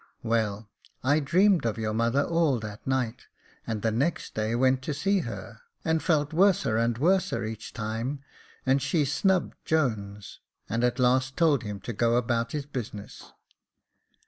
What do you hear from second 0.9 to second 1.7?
I dreamed